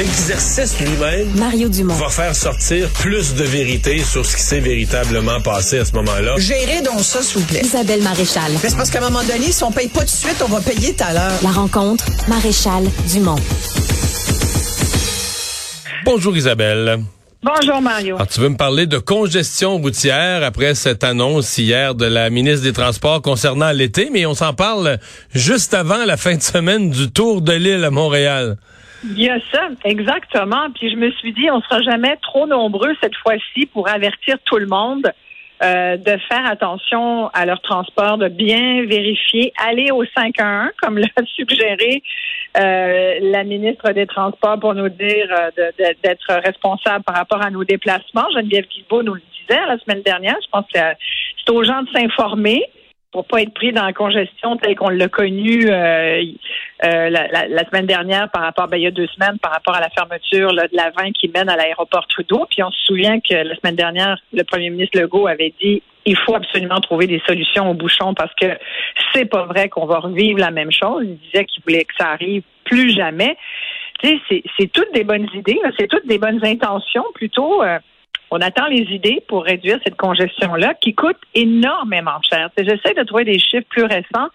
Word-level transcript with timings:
l'exercice 0.00 0.80
lui-même 0.80 1.28
Mario 1.36 1.68
Dumont. 1.68 1.92
va 1.92 2.08
faire 2.08 2.34
sortir 2.34 2.88
plus 2.88 3.34
de 3.34 3.44
vérité 3.44 3.98
sur 3.98 4.24
ce 4.24 4.34
qui 4.34 4.42
s'est 4.42 4.60
véritablement 4.60 5.42
passé 5.42 5.80
à 5.80 5.84
ce 5.84 5.92
moment-là. 5.92 6.36
Gérez 6.38 6.80
donc 6.80 7.00
ça, 7.00 7.20
s'il 7.20 7.40
vous 7.40 7.46
plaît. 7.46 7.60
Isabelle 7.62 8.00
Maréchal. 8.00 8.50
Mais 8.62 8.70
c'est 8.70 8.76
parce 8.76 8.90
qu'à 8.90 9.00
un 9.00 9.10
moment 9.10 9.22
donné, 9.24 9.52
si 9.52 9.62
on 9.62 9.70
paye 9.70 9.88
pas 9.88 10.00
tout 10.00 10.06
de 10.06 10.10
suite, 10.10 10.42
on 10.42 10.48
va 10.48 10.62
payer 10.62 10.94
tout 10.94 11.04
à 11.04 11.12
l'heure. 11.12 11.38
La 11.42 11.50
rencontre, 11.50 12.06
Maréchal 12.28 12.84
Dumont. 13.12 13.36
Bonjour 16.06 16.34
Isabelle. 16.34 17.00
Bonjour 17.42 17.82
Mario. 17.82 18.14
Alors, 18.14 18.26
tu 18.26 18.40
veux 18.40 18.48
me 18.48 18.56
parler 18.56 18.86
de 18.86 18.96
congestion 18.96 19.76
routière 19.76 20.42
après 20.42 20.74
cette 20.74 21.04
annonce 21.04 21.58
hier 21.58 21.94
de 21.94 22.06
la 22.06 22.30
ministre 22.30 22.62
des 22.62 22.72
Transports 22.72 23.20
concernant 23.20 23.70
l'été, 23.70 24.08
mais 24.10 24.24
on 24.24 24.34
s'en 24.34 24.54
parle 24.54 24.98
juste 25.34 25.74
avant 25.74 26.06
la 26.06 26.16
fin 26.16 26.36
de 26.36 26.42
semaine 26.42 26.88
du 26.88 27.10
Tour 27.10 27.42
de 27.42 27.52
l'île 27.52 27.84
à 27.84 27.90
Montréal. 27.90 28.56
Il 29.04 29.20
y 29.20 29.30
a 29.30 29.38
ça, 29.52 29.68
exactement. 29.84 30.70
Puis 30.74 30.90
je 30.90 30.96
me 30.96 31.10
suis 31.12 31.32
dit, 31.32 31.50
on 31.50 31.60
sera 31.62 31.80
jamais 31.82 32.16
trop 32.22 32.46
nombreux 32.46 32.94
cette 33.02 33.16
fois-ci 33.16 33.66
pour 33.66 33.88
avertir 33.88 34.36
tout 34.44 34.58
le 34.58 34.66
monde 34.66 35.10
euh, 35.62 35.96
de 35.96 36.16
faire 36.28 36.46
attention 36.46 37.28
à 37.28 37.44
leur 37.44 37.60
transport, 37.60 38.18
de 38.18 38.28
bien 38.28 38.84
vérifier, 38.86 39.52
aller 39.62 39.90
au 39.90 40.04
511 40.04 40.70
comme 40.80 40.98
l'a 40.98 41.24
suggéré 41.34 42.02
euh, 42.58 43.18
la 43.20 43.44
ministre 43.44 43.92
des 43.92 44.06
Transports 44.06 44.58
pour 44.58 44.74
nous 44.74 44.88
dire 44.88 45.28
euh, 45.30 45.70
d'être 46.02 46.32
responsable 46.42 47.04
par 47.04 47.16
rapport 47.16 47.42
à 47.42 47.50
nos 47.50 47.64
déplacements. 47.64 48.24
Geneviève 48.34 48.66
Guilbeault 48.68 49.02
nous 49.02 49.14
le 49.14 49.22
disait 49.38 49.60
la 49.66 49.78
semaine 49.78 50.02
dernière. 50.02 50.36
Je 50.42 50.48
pense 50.50 50.64
que 50.64 50.78
c'est 50.78 50.96
c'est 51.46 51.52
aux 51.52 51.62
gens 51.62 51.82
de 51.82 51.88
s'informer 51.90 52.64
pour 53.12 53.26
pas 53.26 53.42
être 53.42 53.52
pris 53.54 53.72
dans 53.72 53.84
la 53.84 53.92
congestion 53.92 54.56
telle 54.56 54.76
qu'on 54.76 54.88
l'a 54.88 55.08
connue 55.08 55.68
euh, 55.68 56.22
euh, 56.84 57.10
la, 57.10 57.26
la- 57.28 57.48
la 57.48 57.64
semaine 57.68 57.86
dernière 57.86 58.30
par 58.30 58.42
rapport, 58.42 58.68
ben, 58.68 58.76
il 58.76 58.84
y 58.84 58.86
a 58.86 58.90
deux 58.92 59.08
semaines, 59.08 59.38
par 59.40 59.52
rapport 59.52 59.74
à 59.74 59.80
la 59.80 59.90
fermeture 59.90 60.52
là, 60.52 60.68
de 60.68 60.76
la 60.76 60.90
20 60.90 61.12
qui 61.12 61.28
mène 61.28 61.48
à 61.48 61.56
l'aéroport 61.56 62.06
Trudeau. 62.06 62.46
Puis 62.48 62.62
on 62.62 62.70
se 62.70 62.80
souvient 62.84 63.18
que 63.20 63.34
la 63.34 63.56
semaine 63.56 63.74
dernière, 63.74 64.16
le 64.32 64.44
premier 64.44 64.70
ministre 64.70 64.98
Legault 65.00 65.26
avait 65.26 65.52
dit 65.60 65.82
il 66.06 66.16
faut 66.16 66.34
absolument 66.34 66.80
trouver 66.80 67.06
des 67.06 67.20
solutions 67.26 67.70
aux 67.70 67.74
bouchons 67.74 68.14
parce 68.14 68.32
que 68.34 68.46
c'est 69.12 69.26
pas 69.26 69.44
vrai 69.44 69.68
qu'on 69.68 69.86
va 69.86 69.98
revivre 69.98 70.38
la 70.38 70.50
même 70.50 70.72
chose. 70.72 71.02
Il 71.04 71.18
disait 71.18 71.44
qu'il 71.44 71.62
voulait 71.64 71.84
que 71.84 71.94
ça 71.98 72.10
arrive 72.10 72.42
plus 72.64 72.90
jamais. 72.94 73.36
Tu 74.02 74.18
sais, 74.28 74.42
c'est- 74.58 74.72
toutes 74.72 74.94
des 74.94 75.04
bonnes 75.04 75.26
idées, 75.34 75.58
c'est 75.78 75.88
toutes 75.88 76.06
des 76.06 76.18
bonnes 76.18 76.42
intentions 76.44 77.04
plutôt. 77.14 77.62
euh, 77.62 77.78
on 78.30 78.40
attend 78.40 78.66
les 78.66 78.82
idées 78.94 79.22
pour 79.28 79.44
réduire 79.44 79.78
cette 79.84 79.96
congestion-là 79.96 80.74
qui 80.74 80.94
coûte 80.94 81.18
énormément 81.34 82.20
cher. 82.28 82.50
J'essaie 82.56 82.94
de 82.94 83.02
trouver 83.02 83.24
des 83.24 83.38
chiffres 83.38 83.66
plus 83.68 83.84
récents. 83.84 84.28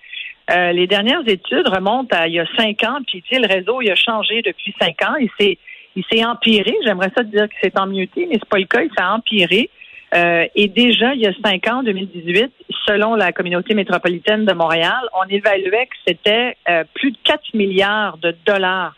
Euh, 0.52 0.72
les 0.74 0.86
dernières 0.86 1.28
études 1.28 1.68
remontent 1.68 2.16
à 2.16 2.28
il 2.28 2.34
y 2.34 2.40
a 2.40 2.46
cinq 2.56 2.84
ans, 2.84 3.00
puis 3.08 3.24
tu 3.24 3.34
sais, 3.34 3.42
le 3.42 3.48
réseau 3.48 3.82
il 3.82 3.90
a 3.90 3.96
changé 3.96 4.42
depuis 4.42 4.76
cinq 4.80 5.02
ans. 5.02 5.16
Il 5.20 5.30
s'est 5.40 5.58
il 5.96 6.04
s'est 6.12 6.24
empiré. 6.26 6.76
J'aimerais 6.84 7.12
ça 7.16 7.24
dire 7.24 7.48
que 7.48 7.56
c'est 7.64 7.80
emmioté, 7.80 8.28
mais 8.30 8.36
c'est 8.36 8.50
pas 8.50 8.60
le 8.60 8.66
cas. 8.66 8.82
Il 8.82 8.92
s'est 8.96 9.04
empiré. 9.04 9.70
Euh, 10.14 10.46
et 10.56 10.68
déjà, 10.68 11.14
il 11.14 11.22
y 11.22 11.28
a 11.28 11.34
cinq 11.44 11.68
ans, 11.68 11.80
en 11.80 11.84
2018, 11.84 12.52
selon 12.86 13.16
la 13.16 13.32
communauté 13.32 13.74
métropolitaine 13.74 14.46
de 14.46 14.54
Montréal, 14.54 15.02
on 15.20 15.28
évaluait 15.30 15.88
que 15.88 15.96
c'était 16.08 16.58
euh, 16.70 16.84
plus 16.94 17.12
de 17.12 17.18
4 17.24 17.54
milliards 17.54 18.18
de 18.18 18.36
dollars. 18.46 18.96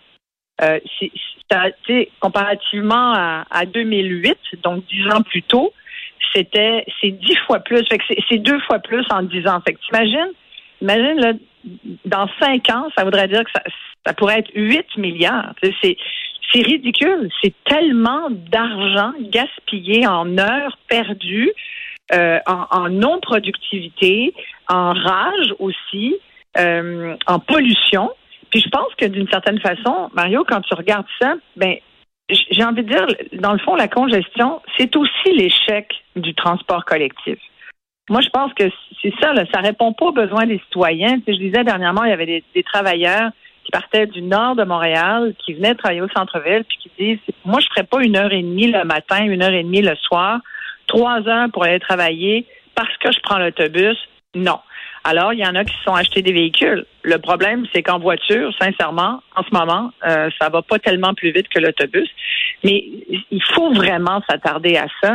Euh, 0.61 0.79
c'est- 0.99 1.11
sais, 1.87 2.09
comparativement 2.19 3.13
à, 3.13 3.45
à 3.49 3.65
2008, 3.65 4.37
donc 4.63 4.83
dix 4.87 5.07
ans 5.11 5.21
plus 5.21 5.43
tôt, 5.43 5.73
c'était 6.33 6.85
c'est 6.99 7.11
dix 7.11 7.35
fois 7.45 7.59
plus. 7.59 7.85
Fait 7.87 7.97
que 7.97 8.03
c'est- 8.07 8.21
c'est 8.29 8.37
deux 8.39 8.59
fois 8.61 8.79
plus 8.79 9.05
en 9.11 9.21
dix 9.23 9.47
ans. 9.47 9.61
Fait 9.65 9.73
que 9.73 9.79
t'imagines, 9.85 10.31
imagine 10.81 11.19
là, 11.19 11.33
dans 12.05 12.27
cinq 12.39 12.69
ans, 12.69 12.87
ça 12.97 13.03
voudrait 13.03 13.27
dire 13.27 13.43
que 13.43 13.51
ça, 13.53 13.61
ça 14.05 14.13
pourrait 14.13 14.39
être 14.39 14.51
8 14.55 14.85
milliards. 14.97 15.53
C'est 15.81 15.97
c'est 16.53 16.61
ridicule. 16.61 17.29
C'est 17.41 17.53
tellement 17.65 18.29
d'argent 18.29 19.11
gaspillé 19.19 20.07
en 20.07 20.37
heures 20.37 20.77
perdues, 20.87 21.51
euh, 22.13 22.39
en, 22.47 22.65
en 22.71 22.89
non-productivité, 22.89 24.33
en 24.69 24.93
rage 24.93 25.53
aussi, 25.59 26.15
euh, 26.57 27.15
en 27.27 27.39
pollution. 27.39 28.09
Puis 28.49 28.61
je 28.61 28.69
pense 28.69 28.93
que 28.95 29.05
d'une 29.05 29.27
certaine 29.27 29.59
façon, 29.59 30.09
Mario, 30.13 30.43
quand 30.47 30.61
tu 30.61 30.73
regardes 30.73 31.07
ça, 31.19 31.35
ben 31.55 31.77
j'ai 32.29 32.63
envie 32.63 32.83
de 32.83 32.89
dire, 32.89 33.07
dans 33.33 33.53
le 33.53 33.59
fond, 33.59 33.75
la 33.75 33.87
congestion, 33.87 34.61
c'est 34.77 34.93
aussi 34.95 35.31
l'échec 35.33 35.87
du 36.15 36.33
transport 36.35 36.83
collectif. 36.83 37.39
Moi, 38.09 38.21
je 38.21 38.29
pense 38.29 38.53
que 38.53 38.65
c'est 39.01 39.13
ça, 39.21 39.33
là, 39.33 39.43
ça 39.53 39.61
répond 39.61 39.93
pas 39.93 40.07
aux 40.07 40.11
besoins 40.11 40.45
des 40.45 40.59
citoyens. 40.59 41.19
Tu 41.19 41.25
sais, 41.25 41.33
je 41.33 41.39
disais 41.39 41.63
dernièrement, 41.63 42.03
il 42.03 42.09
y 42.09 42.13
avait 42.13 42.25
des, 42.25 42.43
des 42.53 42.63
travailleurs 42.63 43.31
qui 43.63 43.71
partaient 43.71 44.07
du 44.07 44.21
nord 44.21 44.55
de 44.55 44.63
Montréal, 44.63 45.33
qui 45.39 45.53
venaient 45.53 45.75
travailler 45.75 46.01
au 46.01 46.09
centre-ville, 46.09 46.63
puis 46.63 46.77
qui 46.77 46.91
disent, 46.97 47.35
moi, 47.43 47.59
je 47.59 47.67
ferais 47.67 47.83
pas 47.83 48.01
une 48.01 48.15
heure 48.15 48.31
et 48.31 48.41
demie 48.41 48.71
le 48.71 48.83
matin, 48.85 49.25
une 49.25 49.43
heure 49.43 49.53
et 49.53 49.63
demie 49.63 49.81
le 49.81 49.95
soir, 49.95 50.39
trois 50.87 51.27
heures 51.27 51.49
pour 51.51 51.65
aller 51.65 51.79
travailler 51.79 52.45
parce 52.75 52.95
que 52.97 53.11
je 53.11 53.19
prends 53.21 53.39
l'autobus. 53.39 53.97
Non. 54.35 54.59
Alors, 55.09 55.31
il 55.31 55.39
y 55.39 55.45
en 55.45 55.55
a 55.55 55.63
qui 55.63 55.73
se 55.77 55.83
sont 55.83 55.93
achetés 55.95 56.21
des 56.21 56.33
véhicules. 56.33 56.85
Le 57.03 57.17
problème, 57.17 57.65
c'est 57.73 57.81
qu'en 57.81 57.97
voiture, 57.97 58.51
sincèrement, 58.59 59.21
en 59.35 59.43
ce 59.43 59.53
moment, 59.53 59.91
euh, 60.05 60.29
ça 60.39 60.49
va 60.49 60.61
pas 60.61 60.79
tellement 60.79 61.13
plus 61.13 61.31
vite 61.31 61.47
que 61.47 61.59
l'autobus. 61.59 62.09
Mais 62.65 62.83
il 63.31 63.43
faut 63.53 63.71
vraiment 63.73 64.21
s'attarder 64.29 64.75
à 64.75 64.87
ça. 65.01 65.11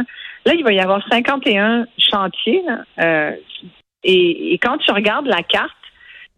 Là, 0.46 0.54
il 0.54 0.64
va 0.64 0.72
y 0.72 0.80
avoir 0.80 1.02
51 1.10 1.84
chantiers. 1.98 2.62
là, 2.66 2.78
euh, 3.04 3.32
et, 4.04 4.54
et 4.54 4.58
quand 4.58 4.78
tu 4.78 4.90
regardes 4.92 5.26
la 5.26 5.42
carte, 5.42 5.70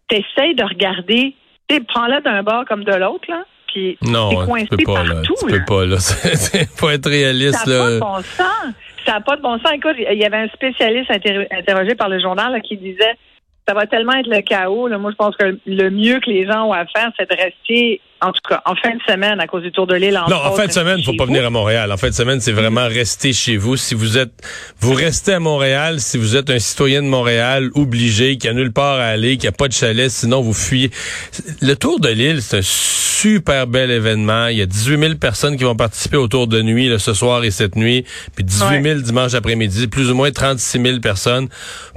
tu 0.09 0.17
essaies 0.17 0.53
de 0.53 0.63
regarder, 0.63 1.33
tu 1.69 1.75
sais, 1.75 1.81
prends-la 1.87 2.19
d'un 2.21 2.43
bord 2.43 2.65
comme 2.65 2.83
de 2.83 2.93
l'autre, 2.93 3.25
là. 3.29 3.43
Puis 3.73 3.97
Non, 4.03 4.29
t'es 4.29 4.35
tu 4.37 4.45
coincé 4.45 4.67
peux 4.67 4.77
pas, 4.85 5.03
là. 5.03 5.13
partout. 5.15 5.33
Tu 5.39 5.45
peux 5.47 5.57
là. 5.59 5.65
pas, 5.67 5.85
là. 5.85 5.97
C'est- 5.99 6.69
Faut 6.77 6.89
être 6.89 7.09
réaliste, 7.09 7.55
Ça 7.55 7.69
n'a 7.71 7.77
pas 7.79 7.91
de 7.91 7.99
bon 7.99 8.15
sens. 8.21 8.73
Ça 9.05 9.13
n'a 9.13 9.21
pas 9.21 9.35
de 9.37 9.41
bon 9.41 9.57
sens. 9.59 9.71
Écoute, 9.73 9.95
il 9.97 10.17
y 10.17 10.25
avait 10.25 10.37
un 10.37 10.47
spécialiste 10.49 11.09
interro- 11.11 11.47
interrogé 11.51 11.95
par 11.95 12.09
le 12.09 12.19
journal 12.19 12.51
là, 12.53 12.59
qui 12.59 12.77
disait 12.77 13.15
ça 13.67 13.73
va 13.73 13.87
tellement 13.87 14.13
être 14.13 14.27
le 14.27 14.41
chaos. 14.41 14.87
là. 14.87 14.97
Moi, 14.97 15.11
je 15.11 15.15
pense 15.15 15.35
que 15.35 15.57
le 15.65 15.89
mieux 15.89 16.19
que 16.19 16.29
les 16.29 16.45
gens 16.45 16.67
ont 16.67 16.73
à 16.73 16.85
faire, 16.85 17.11
c'est 17.17 17.29
de 17.29 17.35
rester, 17.35 18.01
en 18.21 18.31
tout 18.31 18.39
cas, 18.47 18.61
en 18.65 18.75
fin 18.75 18.91
de 18.95 19.01
semaine, 19.07 19.39
à 19.39 19.47
cause 19.47 19.61
du 19.63 19.71
Tour 19.71 19.87
de 19.87 19.95
l'île. 19.95 20.19
Non, 20.29 20.37
en 20.37 20.53
fin 20.53 20.67
de 20.67 20.71
semaine, 20.71 21.03
faut 21.03 21.13
pas 21.15 21.25
venir 21.25 21.45
à 21.45 21.49
Montréal. 21.49 21.91
En 21.91 21.97
fin 21.97 22.09
de 22.09 22.13
semaine, 22.13 22.39
c'est 22.39 22.53
vraiment 22.53 22.87
rester 22.87 23.33
chez 23.33 23.57
vous. 23.57 23.77
Si 23.77 23.93
vous 23.93 24.17
êtes, 24.17 24.31
vous 24.79 24.93
restez 24.93 25.33
à 25.33 25.39
Montréal, 25.39 25.99
si 25.99 26.17
vous 26.17 26.35
êtes 26.35 26.49
un 26.49 26.59
citoyen 26.59 27.01
de 27.03 27.07
Montréal 27.07 27.69
obligé, 27.75 28.37
qui 28.37 28.47
a 28.47 28.53
nulle 28.53 28.71
part 28.71 28.99
à 28.99 29.05
aller, 29.05 29.37
qui 29.37 29.47
a 29.47 29.51
pas 29.51 29.67
de 29.67 29.73
chalet, 29.73 30.09
sinon 30.09 30.41
vous 30.41 30.53
fuyez. 30.53 30.91
Le 31.61 31.75
Tour 31.75 31.99
de 31.99 32.09
l'île, 32.09 32.41
c'est 32.41 32.57
un 32.59 32.61
super 32.63 33.67
bel 33.67 33.91
événement. 33.91 34.47
Il 34.47 34.57
y 34.57 34.61
a 34.61 34.65
18 34.65 34.99
000 34.99 35.15
personnes 35.15 35.57
qui 35.57 35.63
vont 35.63 35.75
participer 35.75 36.17
au 36.17 36.27
Tour 36.27 36.47
de 36.47 36.61
nuit 36.61 36.87
là, 36.89 36.99
ce 36.99 37.13
soir 37.13 37.43
et 37.43 37.51
cette 37.51 37.75
nuit, 37.75 38.05
puis 38.35 38.43
18 38.43 38.81
000 38.81 38.99
dimanche 39.01 39.33
après-midi, 39.33 39.87
plus 39.87 40.09
ou 40.09 40.15
moins 40.15 40.31
36 40.31 40.81
000 40.81 40.99
personnes. 40.99 41.49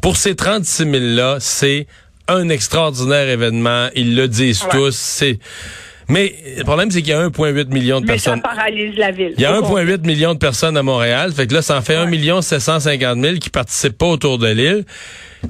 Pour 0.02 0.16
ces 0.16 0.34
36 0.34 0.84
000 0.90 0.92
là, 1.14 1.36
c'est 1.38 1.86
un 2.28 2.48
extraordinaire 2.48 3.28
événement. 3.28 3.88
Ils 3.94 4.14
le 4.14 4.28
disent 4.28 4.62
Ouais. 4.64 4.70
tous. 4.72 4.94
C'est 4.94 5.38
mais 6.08 6.34
le 6.56 6.64
problème, 6.64 6.90
c'est 6.90 7.02
qu'il 7.02 7.10
y 7.10 7.12
a 7.14 7.28
1,8 7.28 7.68
million 7.68 8.00
de 8.00 8.06
Mais 8.06 8.18
ça 8.18 8.32
personnes. 8.32 8.42
paralyse 8.42 8.96
la 8.96 9.10
ville. 9.10 9.34
Il 9.36 9.42
y 9.42 9.44
a 9.44 9.58
Au 9.58 9.62
complet. 9.62 9.84
1,8 9.84 10.06
million 10.06 10.34
de 10.34 10.38
personnes 10.38 10.76
à 10.76 10.82
Montréal. 10.82 11.32
Fait 11.32 11.46
que 11.46 11.54
là, 11.54 11.62
ça 11.62 11.76
en 11.76 11.82
fait 11.82 11.94
1 11.96 12.06
million 12.06 12.40
750 12.40 13.18
000 13.20 13.34
qui 13.36 13.50
participent 13.50 13.98
pas 13.98 14.06
autour 14.06 14.38
de 14.38 14.48
l'île. 14.48 14.84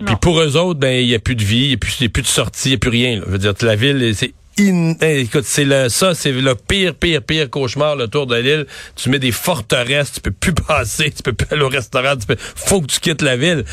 Puis 0.04 0.16
pour 0.20 0.41
eux 0.41 0.56
autres, 0.56 0.78
ben, 0.80 1.00
il 1.02 1.08
y 1.08 1.14
a 1.14 1.18
plus 1.18 1.34
de 1.36 1.42
vie, 1.44 1.64
il 1.66 1.70
y 1.70 1.74
a 1.74 1.76
plus, 1.78 2.02
a 2.02 2.08
de 2.08 2.26
sortie, 2.26 2.68
il 2.70 2.72
y 2.72 2.74
a 2.74 2.78
plus 2.78 2.91
rien. 2.91 3.16
là. 3.16 3.22
Je 3.26 3.32
veux 3.32 3.38
dire, 3.38 3.54
la 3.62 3.76
ville, 3.76 4.12
c'est 4.14 4.32
in- 4.60 4.94
eh, 5.00 5.20
écoute, 5.20 5.44
c'est 5.44 5.64
le, 5.64 5.88
ça, 5.88 6.14
c'est 6.14 6.32
le 6.32 6.54
pire, 6.54 6.94
pire, 6.94 7.22
pire 7.22 7.48
cauchemar, 7.50 7.96
le 7.96 8.08
tour 8.08 8.26
de 8.26 8.36
l'île. 8.36 8.66
Tu 8.96 9.10
mets 9.10 9.19
des 9.19 9.32
forteresses, 9.32 10.12
tu 10.12 10.20
peux 10.20 10.30
plus 10.30 10.52
passer, 10.69 11.10
tu 11.10 11.22
peux 11.22 11.32
plus 11.32 11.46
aller 11.50 11.62
au 11.62 11.69
restaurant, 11.69 12.16
tu 12.16 12.26
peux, 12.26 12.36
faut 12.38 12.80
que 12.80 12.86
tu 12.86 13.00
quittes 13.00 13.22
la 13.22 13.36
ville. 13.36 13.64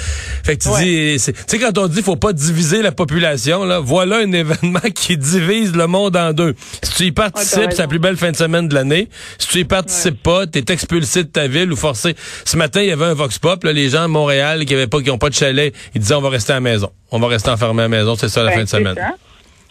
Fait 0.44 0.58
que 0.58 0.64
tu 0.64 0.70
Ouais. 0.70 0.84
dis, 0.84 1.20
c'est- 1.20 1.34
tu 1.34 1.40
sais, 1.48 1.60
quand 1.60 1.78
on 1.78 1.88
dit 1.88 2.02
faut 2.02 2.16
pas 2.16 2.34
diviser 2.34 2.82
la 2.82 2.92
population, 2.92 3.64
là, 3.66 3.80
voilà 3.80 4.18
un 4.18 4.32
événement 4.32 4.80
qui 4.94 5.18
divise 5.18 5.76
le 5.76 5.88
monde 5.88 6.16
en 6.18 6.34
deux. 6.34 6.56
Si 6.84 6.92
tu 6.96 7.04
y 7.06 7.12
participes, 7.12 7.58
Ouais, 7.60 7.68
c'est 7.72 7.80
la 7.80 7.88
plus 7.88 8.00
belle 8.00 8.18
fin 8.18 8.32
de 8.32 8.38
semaine 8.38 8.68
de 8.68 8.74
l'année. 8.76 9.10
Si 9.38 9.48
tu 9.48 9.60
y 9.60 9.64
participes 9.66 10.22
pas, 10.22 10.46
t'es 10.48 10.64
expulsé 10.72 11.24
de 11.24 11.30
ta 11.30 11.48
ville 11.48 11.72
ou 11.72 11.76
forcé. 11.76 12.16
Ce 12.46 12.58
matin, 12.58 12.82
il 12.82 12.90
y 12.90 12.92
avait 12.92 13.06
un 13.06 13.14
vox 13.14 13.40
pop, 13.40 13.64
là, 13.64 13.72
les 13.74 13.90
gens 13.90 14.04
à 14.04 14.08
Montréal 14.08 14.66
qui 14.66 14.74
avaient 14.74 14.88
pas, 14.88 15.02
qui 15.02 15.10
ont 15.10 15.18
pas 15.18 15.30
de 15.30 15.36
chalet, 15.36 15.74
ils 15.94 16.02
disaient 16.02 16.16
on 16.16 16.22
va 16.22 16.30
rester 16.30 16.52
à 16.54 16.56
la 16.56 16.62
maison. 16.62 16.90
On 17.12 17.20
va 17.20 17.28
rester 17.28 17.50
enfermé 17.50 17.82
à 17.82 17.86
la 17.86 17.90
maison, 17.90 18.16
c'est 18.16 18.30
ça 18.30 18.44
la 18.44 18.50
Ben, 18.52 18.58
fin 18.58 18.64
de 18.64 18.70
semaine. 18.70 18.96
ça. 18.96 19.16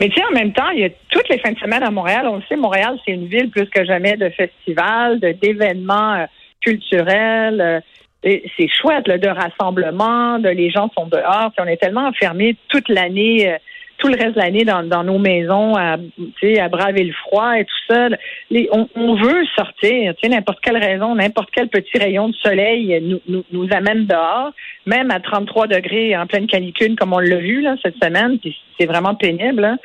Mais 0.00 0.08
tu 0.08 0.16
sais, 0.16 0.24
en 0.24 0.32
même 0.32 0.52
temps, 0.52 0.70
il 0.70 0.80
y 0.80 0.84
a 0.84 0.90
toutes 1.10 1.28
les 1.28 1.38
fins 1.38 1.52
de 1.52 1.58
semaine 1.58 1.82
à 1.82 1.90
Montréal. 1.90 2.26
On 2.28 2.36
le 2.36 2.42
sait, 2.48 2.56
Montréal, 2.56 2.98
c'est 3.04 3.12
une 3.12 3.26
ville 3.26 3.50
plus 3.50 3.68
que 3.68 3.84
jamais 3.84 4.16
de 4.16 4.28
festivals, 4.30 5.20
d'événements 5.20 6.14
euh, 6.14 6.26
culturels. 6.60 7.60
euh, 7.60 7.80
c'est 8.24 8.68
chouette, 8.68 9.06
là, 9.06 9.18
de 9.18 9.28
rassemblements, 9.28 10.38
de 10.38 10.48
les 10.48 10.70
gens 10.70 10.90
sont 10.96 11.06
dehors. 11.06 11.52
On 11.58 11.66
est 11.66 11.76
tellement 11.76 12.06
enfermés 12.08 12.56
toute 12.68 12.88
l'année 12.88 13.52
euh, 13.52 13.58
tout 13.98 14.08
le 14.08 14.16
reste 14.16 14.34
de 14.34 14.40
l'année 14.40 14.64
dans, 14.64 14.82
dans 14.82 15.04
nos 15.04 15.18
maisons 15.18 15.76
à, 15.76 15.96
à 15.96 16.68
braver 16.68 17.04
le 17.04 17.12
froid 17.12 17.58
et 17.58 17.64
tout 17.64 17.92
ça. 17.94 18.08
Les, 18.50 18.68
on, 18.72 18.88
on, 18.94 19.14
veut 19.14 19.44
sortir. 19.56 20.14
N'importe 20.28 20.60
quelle 20.62 20.76
raison, 20.76 21.14
n'importe 21.14 21.50
quel 21.52 21.68
petit 21.68 21.98
rayon 21.98 22.28
de 22.28 22.34
soleil 22.36 23.00
nous, 23.02 23.20
nous, 23.28 23.44
nous, 23.52 23.68
amène 23.72 24.06
dehors, 24.06 24.52
même 24.86 25.10
à 25.10 25.20
33 25.20 25.68
degrés 25.68 26.16
en 26.16 26.26
pleine 26.26 26.46
canicule, 26.46 26.96
comme 26.96 27.12
on 27.12 27.18
l'a 27.18 27.36
vu 27.36 27.60
là, 27.60 27.76
cette 27.82 27.96
semaine. 28.02 28.38
C'est 28.78 28.86
vraiment 28.86 29.14
pénible. 29.14 29.64
Hein. 29.64 29.78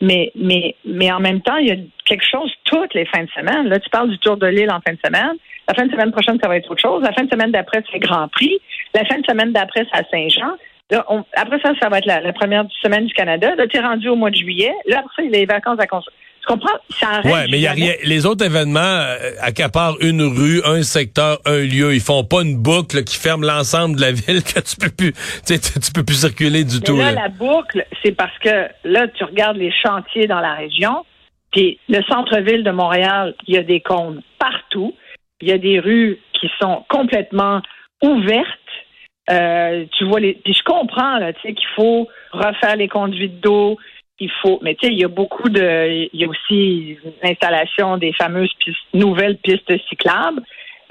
Mais, 0.00 0.32
mais, 0.34 0.74
mais 0.84 1.10
en 1.10 1.20
même 1.20 1.40
temps, 1.40 1.56
il 1.56 1.68
y 1.68 1.72
a 1.72 1.76
quelque 2.04 2.24
chose 2.30 2.52
toutes 2.64 2.94
les 2.94 3.06
fins 3.06 3.24
de 3.24 3.30
semaine. 3.30 3.68
Là, 3.68 3.78
tu 3.78 3.88
parles 3.90 4.10
du 4.10 4.18
Tour 4.18 4.36
de 4.36 4.46
l'île 4.46 4.70
en 4.70 4.80
fin 4.86 4.92
de 4.92 4.98
semaine. 5.04 5.36
La 5.66 5.74
fin 5.74 5.86
de 5.86 5.92
semaine 5.92 6.12
prochaine, 6.12 6.38
ça 6.42 6.48
va 6.48 6.56
être 6.56 6.70
autre 6.70 6.82
chose. 6.82 7.02
La 7.02 7.12
fin 7.12 7.24
de 7.24 7.30
semaine 7.30 7.50
d'après, 7.50 7.82
c'est 7.90 7.98
Grand 7.98 8.28
Prix. 8.28 8.58
La 8.94 9.04
fin 9.06 9.18
de 9.18 9.24
semaine 9.26 9.52
d'après, 9.52 9.86
c'est 9.90 9.98
à 9.98 10.04
Saint-Jean. 10.10 10.56
Là, 10.90 11.04
après 11.36 11.58
ça, 11.60 11.72
ça 11.80 11.88
va 11.88 11.98
être 11.98 12.06
la, 12.06 12.32
première 12.32 12.64
semaine 12.82 13.06
du 13.06 13.14
Canada. 13.14 13.54
Là, 13.54 13.66
tu 13.66 13.76
es 13.76 13.80
rendu 13.80 14.08
au 14.08 14.16
mois 14.16 14.30
de 14.30 14.36
juillet. 14.36 14.72
Là, 14.86 14.98
après 14.98 15.10
ça, 15.16 15.22
il 15.22 15.30
y 15.32 15.36
a 15.36 15.38
les 15.38 15.46
vacances 15.46 15.80
à 15.80 15.86
construire. 15.86 16.16
Tu 16.46 16.52
comprends? 16.52 16.76
Ça. 16.90 17.22
Ouais, 17.24 17.46
mais 17.50 17.56
il 17.56 17.62
y 17.62 17.66
a 17.66 17.72
rien. 17.72 17.94
Les 18.04 18.26
autres 18.26 18.44
événements 18.44 18.80
euh, 18.80 19.30
accaparent 19.40 19.96
une 20.02 20.20
rue, 20.20 20.60
un 20.66 20.82
secteur, 20.82 21.38
un 21.46 21.60
lieu. 21.60 21.94
Ils 21.94 22.02
font 22.02 22.22
pas 22.22 22.42
une 22.42 22.58
boucle 22.58 23.02
qui 23.04 23.16
ferme 23.16 23.46
l'ensemble 23.46 23.96
de 23.96 24.02
la 24.02 24.12
ville 24.12 24.42
que 24.42 24.60
tu 24.60 24.76
peux 24.76 24.90
plus, 24.90 25.14
tu, 25.46 25.58
tu 25.58 25.92
peux 25.94 26.04
plus 26.04 26.20
circuler 26.20 26.64
du 26.64 26.80
tout. 26.80 26.98
Là, 26.98 27.12
la 27.12 27.28
boucle, 27.28 27.86
c'est 28.02 28.12
parce 28.12 28.38
que 28.40 28.68
là, 28.84 29.08
tu 29.08 29.24
regardes 29.24 29.56
les 29.56 29.72
chantiers 29.72 30.26
dans 30.26 30.40
la 30.40 30.52
région. 30.52 31.06
Puis 31.50 31.78
le 31.88 32.02
centre-ville 32.02 32.62
de 32.62 32.72
Montréal, 32.72 33.34
il 33.46 33.54
y 33.54 33.58
a 33.58 33.62
des 33.62 33.80
cônes 33.80 34.22
partout. 34.38 34.92
Il 35.40 35.48
y 35.48 35.52
a 35.52 35.58
des 35.58 35.80
rues 35.80 36.18
qui 36.38 36.50
sont 36.60 36.84
complètement 36.90 37.62
ouvertes. 38.02 38.46
Euh, 39.30 39.86
tu 39.96 40.04
vois 40.04 40.20
les. 40.20 40.34
Puis 40.34 40.52
je 40.52 40.62
comprends 40.62 41.18
là, 41.18 41.32
tu 41.32 41.40
sais 41.42 41.54
qu'il 41.54 41.68
faut 41.74 42.08
refaire 42.32 42.76
les 42.76 42.88
conduites 42.88 43.40
d'eau. 43.40 43.78
Il 44.20 44.30
faut, 44.42 44.60
mais 44.62 44.74
tu 44.74 44.86
sais, 44.86 44.92
il 44.92 44.98
y 44.98 45.04
a 45.04 45.08
beaucoup 45.08 45.48
de, 45.48 46.08
il 46.12 46.20
y 46.20 46.24
a 46.24 46.28
aussi 46.28 46.98
l'installation 47.22 47.96
des 47.96 48.12
fameuses 48.12 48.52
pistes, 48.58 48.78
nouvelles 48.92 49.38
pistes 49.38 49.72
cyclables. 49.88 50.42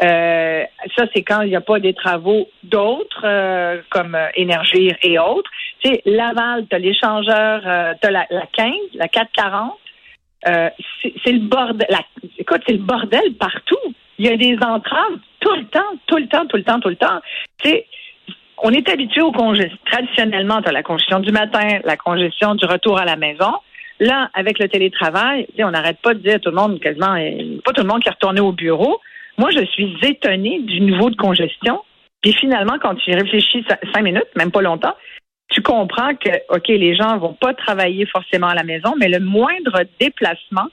Euh, 0.02 0.66
ça, 0.98 1.06
c'est 1.14 1.22
quand 1.22 1.42
il 1.42 1.50
n'y 1.50 1.56
a 1.56 1.62
pas 1.62 1.80
des 1.80 1.94
travaux 1.94 2.50
d'autres, 2.64 3.22
euh, 3.24 3.82
comme 3.90 4.18
énergie 4.36 4.92
et 5.04 5.20
autres. 5.20 5.50
Tu 5.80 5.92
sais, 5.92 6.02
Laval, 6.06 6.66
tu 6.70 6.76
as 6.76 6.80
l'échangeur, 6.80 7.62
tu 8.02 8.08
as 8.08 8.12
la, 8.12 8.26
la 8.30 8.46
15, 8.52 8.74
la 8.96 9.08
440. 9.08 9.78
c'est 10.44 11.32
le 11.32 11.48
bordel. 11.48 11.88
écoute, 12.38 12.62
c'est 12.68 12.74
le 12.74 12.80
bordel 12.80 13.36
partout. 13.40 13.94
Il 14.18 14.26
y 14.26 14.30
a 14.30 14.38
des 14.38 14.58
entraves 14.62 15.20
tout 15.40 15.56
le 15.56 15.66
temps, 15.66 15.80
tout 16.08 16.18
le 16.18 16.28
temps, 16.28 16.46
tout 16.48 16.58
le 16.58 16.64
temps, 16.64 16.80
tout 16.80 16.90
le 16.90 16.96
temps. 16.96 17.22
Tu 17.60 17.70
sais, 17.70 17.86
on 18.64 18.72
est 18.72 18.90
habitué 18.90 19.22
au 19.22 19.32
congestion. 19.32 19.78
Traditionnellement, 19.86 20.62
tu 20.62 20.70
as 20.70 20.72
la 20.72 20.84
congestion 20.84 21.20
du 21.20 21.32
matin, 21.32 21.80
la 21.84 21.98
congestion 21.98 22.56
du 22.56 22.66
retour 22.66 22.98
à 22.98 23.06
la 23.06 23.18
maison. 23.18 23.52
Là, 24.00 24.30
avec 24.34 24.58
le 24.58 24.68
télétravail, 24.68 25.48
on 25.60 25.72
n'arrête 25.72 26.00
pas 26.02 26.14
de 26.14 26.20
dire 26.20 26.36
à 26.36 26.40
tout 26.40 26.50
le 26.50 26.56
monde, 26.56 26.80
quasiment, 26.80 27.16
pas 27.64 27.74
tout 27.74 27.82
le 27.82 27.88
monde 27.88 28.02
qui 28.02 28.08
est 28.08 28.14
retourné 28.14 28.40
au 28.40 28.54
bureau. 28.54 29.00
Moi, 29.38 29.52
je 29.52 29.66
suis 29.66 29.98
étonnée 30.02 30.62
du 30.62 30.80
niveau 30.82 31.10
de 31.10 31.16
congestion. 31.16 31.82
Puis 32.22 32.34
finalement, 32.34 32.78
quand 32.82 32.96
tu 32.96 33.12
y 33.12 33.16
réfléchis 33.16 33.66
cinq 33.94 34.02
minutes, 34.02 34.28
même 34.36 34.52
pas 34.52 34.62
longtemps, 34.62 34.96
tu 35.50 35.62
comprends 35.62 36.16
que, 36.16 36.30
OK, 36.50 36.70
les 36.70 36.96
gens 36.96 37.18
vont 37.18 37.34
pas 37.34 37.54
travailler 37.54 38.06
forcément 38.06 38.48
à 38.48 38.56
la 38.56 38.64
maison, 38.64 38.94
mais 38.98 39.10
le 39.10 39.20
moindre 39.20 39.84
déplacement 40.00 40.68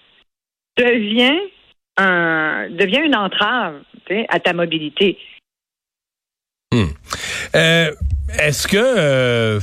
devient 0.78 1.40
un, 1.98 2.68
devient 2.70 3.02
une 3.04 3.16
entrave 3.16 3.80
à 4.28 4.40
ta 4.40 4.52
mobilité. 4.52 5.18
Hmm. 6.72 6.86
Euh, 7.54 7.90
est-ce 8.38 8.68
que, 8.68 8.76
euh, 8.76 9.60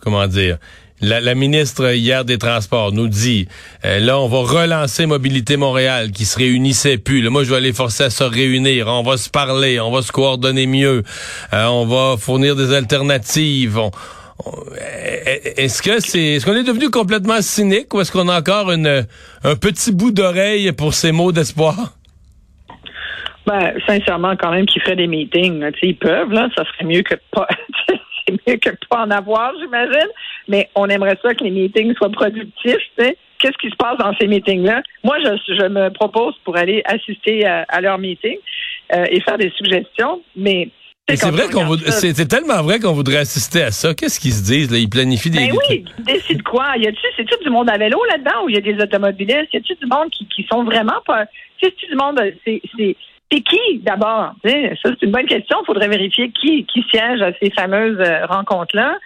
comment 0.00 0.26
dire, 0.26 0.58
la, 1.00 1.34
ministre 1.34 1.94
hier 1.94 2.24
des 2.24 2.38
Transports 2.38 2.92
nous 2.92 3.08
dit, 3.08 3.48
euh, 3.84 3.98
là, 4.00 4.18
on 4.18 4.28
va 4.28 4.38
relancer 4.38 5.06
Mobilité 5.06 5.56
Montréal, 5.56 6.10
qui 6.10 6.24
se 6.24 6.38
réunissait 6.38 6.98
plus. 6.98 7.22
Là, 7.22 7.30
moi, 7.30 7.44
je 7.44 7.54
vais 7.54 7.60
les 7.60 7.72
forcer 7.72 8.04
à 8.04 8.10
se 8.10 8.24
réunir. 8.24 8.86
On 8.88 9.02
va 9.02 9.16
se 9.16 9.28
parler, 9.28 9.78
on 9.80 9.90
va 9.90 10.02
se 10.02 10.12
coordonner 10.12 10.66
mieux. 10.66 11.02
on 11.52 11.86
va 11.86 12.16
fournir 12.18 12.56
des 12.56 12.74
alternatives. 12.74 13.80
Est-ce 15.56 15.80
que 15.82 16.00
c'est, 16.00 16.34
est-ce 16.34 16.46
qu'on 16.46 16.56
est 16.56 16.64
devenu 16.64 16.90
complètement 16.90 17.40
cynique 17.40 17.92
ou 17.94 18.00
est-ce 18.00 18.12
qu'on 18.12 18.28
a 18.28 18.38
encore 18.38 18.70
une, 18.70 19.06
un 19.44 19.56
petit 19.56 19.92
bout 19.92 20.10
d'oreille 20.10 20.72
pour 20.72 20.92
ces 20.92 21.12
mots 21.12 21.32
d'espoir? 21.32 21.95
Ben, 23.46 23.74
sincèrement, 23.86 24.34
quand 24.36 24.50
même, 24.50 24.66
qu'ils 24.66 24.82
feraient 24.82 24.96
des 24.96 25.06
meetings. 25.06 25.64
ils 25.82 25.96
peuvent, 25.96 26.32
là, 26.32 26.48
ça 26.56 26.64
serait 26.64 26.84
mieux 26.84 27.02
que 27.02 27.14
pas. 27.30 27.46
c'est 27.88 28.34
mieux 28.46 28.56
que 28.56 28.70
pas 28.90 29.04
en 29.04 29.10
avoir, 29.10 29.52
j'imagine. 29.60 30.08
Mais 30.48 30.68
on 30.74 30.88
aimerait 30.88 31.18
ça 31.22 31.34
que 31.34 31.44
les 31.44 31.50
meetings 31.50 31.94
soient 31.94 32.10
productifs. 32.10 32.76
Qu'est-ce 32.96 33.58
qui 33.60 33.70
se 33.70 33.76
passe 33.76 33.98
dans 33.98 34.14
ces 34.18 34.26
meetings-là? 34.26 34.82
Moi, 35.04 35.18
je, 35.20 35.54
je 35.54 35.68
me 35.68 35.90
propose 35.90 36.34
pour 36.44 36.56
aller 36.56 36.82
assister 36.86 37.46
à, 37.46 37.64
à 37.68 37.80
leur 37.80 37.98
meeting 37.98 38.38
euh, 38.94 39.04
et 39.10 39.20
faire 39.20 39.38
des 39.38 39.52
suggestions, 39.56 40.22
mais 40.34 40.70
c'est 41.14 41.30
vrai 41.30 41.48
qu'on 41.48 41.76
c'est 41.76 42.26
tellement 42.26 42.62
vrai 42.62 42.80
qu'on 42.80 42.92
voudrait 42.92 43.18
assister 43.18 43.62
à 43.62 43.70
ça. 43.70 43.94
Qu'est-ce 43.94 44.18
qu'ils 44.18 44.32
se 44.32 44.42
disent 44.44 44.72
là? 44.72 44.78
Ils 44.78 44.88
planifient 44.88 45.30
des. 45.30 45.46
Ben 45.46 45.52
oui, 45.52 45.84
ils 45.98 46.04
décident 46.04 46.42
quoi? 46.44 46.76
Y 46.76 46.88
a-tu 46.88 46.98
c'est 47.16 47.24
tout 47.24 47.42
du 47.44 47.50
monde 47.50 47.70
à 47.70 47.78
vélo 47.78 48.02
là-dedans 48.10 48.44
ou 48.44 48.48
il 48.48 48.56
y 48.56 48.58
a 48.58 48.60
des 48.60 48.74
automobilistes? 48.82 49.52
Y 49.52 49.58
a-tu 49.58 49.74
du 49.76 49.86
monde 49.86 50.10
qui, 50.10 50.26
qui 50.26 50.44
sont 50.50 50.64
vraiment 50.64 51.00
pas 51.06 51.26
C'est 51.62 51.72
du 51.88 51.94
monde 51.94 52.20
c'est 52.44 52.60
c'est 52.76 52.96
qui 53.30 53.78
d'abord? 53.80 54.34
Ça 54.44 54.50
c'est 54.82 55.02
une 55.02 55.10
bonne 55.10 55.26
question. 55.26 55.58
Il 55.62 55.66
faudrait 55.66 55.88
vérifier 55.88 56.30
qui 56.30 56.64
qui 56.66 56.84
siège 56.92 57.20
à 57.22 57.32
ces 57.40 57.50
fameuses 57.50 58.00
euh, 58.00 58.26
rencontres 58.26 58.76
là. 58.76 58.96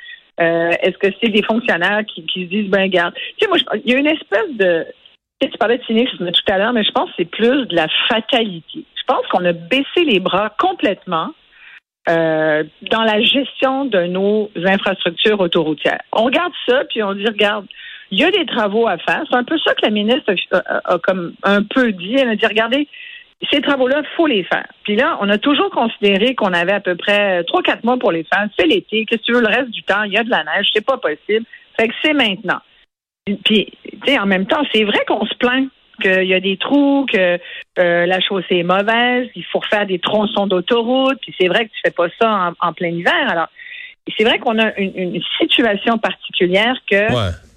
Euh, 0.41 0.71
Est-ce 0.83 0.97
que 0.99 1.15
c'est 1.23 1.31
des 1.31 1.43
fonctionnaires 1.43 2.03
qui, 2.07 2.23
se 2.23 2.49
disent 2.49 2.71
ben 2.71 2.89
garde 2.89 3.15
Tu 3.15 3.45
sais 3.45 3.49
moi 3.49 3.59
il 3.85 3.93
y 3.93 3.95
a 3.95 3.99
une 3.99 4.07
espèce 4.07 4.53
de 4.53 4.87
tu 5.41 5.59
parlais 5.59 5.79
de 5.79 5.85
cynisme 5.85 6.31
tout 6.31 6.53
à 6.53 6.59
l'heure, 6.59 6.73
mais 6.73 6.85
je 6.85 6.91
pense 6.93 7.09
que 7.11 7.17
c'est 7.19 7.31
plus 7.31 7.67
de 7.67 7.75
la 7.75 7.87
fatalité. 8.09 8.85
Je 8.95 9.03
pense 9.07 9.27
qu'on 9.29 9.45
a 9.45 9.53
baissé 9.53 10.05
les 10.05 10.21
bras 10.21 10.55
complètement 10.59 11.31
euh, 12.09 12.65
dans 12.91 13.03
la 13.03 13.21
gestion 13.23 13.85
de 13.87 14.07
nos 14.07 14.51
infrastructures 14.57 15.41
autoroutières. 15.41 16.01
On 16.13 16.25
regarde 16.25 16.53
ça, 16.67 16.85
puis 16.89 17.03
on 17.03 17.15
dit, 17.15 17.25
regarde, 17.27 17.67
il 18.11 18.19
y 18.19 18.25
a 18.25 18.31
des 18.31 18.45
travaux 18.47 18.87
à 18.87 18.99
faire. 18.99 19.23
C'est 19.31 19.37
un 19.37 19.45
peu 19.45 19.59
ça 19.59 19.75
que 19.75 19.83
la 19.83 19.91
ministre 19.91 20.35
a, 20.53 20.99
comme 20.99 21.35
un 21.43 21.63
peu 21.63 21.93
dit. 21.93 22.17
Elle 22.17 22.31
a 22.31 22.37
dit, 22.37 22.47
regardez, 22.47 22.89
ces 23.51 23.61
travaux-là, 23.61 24.03
faut 24.17 24.27
les 24.27 24.45
faire. 24.45 24.67
Puis 24.85 24.97
là, 24.97 25.19
on 25.21 25.29
a 25.29 25.39
toujours 25.39 25.71
considéré 25.71 26.35
qu'on 26.35 26.53
avait 26.53 26.73
à 26.73 26.81
peu 26.81 26.95
près 26.95 27.43
trois, 27.45 27.63
quatre 27.63 27.85
mois 27.85 27.99
pour 27.99 28.13
les 28.13 28.25
faire. 28.25 28.47
C'est 28.59 28.67
l'été. 28.67 29.07
Qu'est-ce 29.07 29.21
que 29.21 29.27
tu 29.27 29.33
veux, 29.33 29.41
le 29.41 29.47
reste 29.47 29.71
du 29.71 29.83
temps, 29.83 30.03
il 30.03 30.13
y 30.13 30.19
a 30.19 30.25
de 30.25 30.31
la 30.31 30.45
neige, 30.45 30.69
c'est 30.75 30.85
pas 30.85 30.99
possible. 30.99 31.47
Fait 31.79 31.89
que 31.89 31.95
c'est 32.03 32.13
maintenant. 32.13 32.61
Puis, 33.45 33.73
tu 33.85 33.99
sais, 34.07 34.19
en 34.19 34.27
même 34.27 34.47
temps, 34.47 34.63
c'est 34.73 34.85
vrai 34.85 35.05
qu'on 35.07 35.25
se 35.25 35.35
plaint 35.37 35.69
qu'il 36.01 36.25
y 36.25 36.35
a 36.35 36.41
des 36.41 36.57
trous, 36.57 37.07
que 37.07 37.39
euh, 37.79 38.07
la 38.07 38.21
chaussée 38.21 38.59
est 38.59 38.63
mauvaise, 38.63 39.29
il 39.35 39.45
faut 39.45 39.59
refaire 39.59 39.87
des 39.87 39.99
tronçons 39.99 40.47
d'autoroute, 40.47 41.19
puis 41.21 41.35
c'est 41.39 41.49
vrai 41.49 41.67
que 41.67 41.71
tu 41.71 41.81
fais 41.85 41.91
pas 41.91 42.09
ça 42.21 42.53
en, 42.59 42.73
plein 42.73 42.89
hiver. 42.89 43.27
Alors, 43.29 43.49
c'est 44.17 44.25
vrai 44.25 44.39
qu'on 44.39 44.59
a 44.59 44.75
une, 44.79 45.21
situation 45.39 45.99
particulière 45.99 46.75
que 46.91 46.97